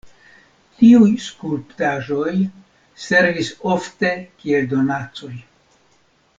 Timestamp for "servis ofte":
3.05-4.13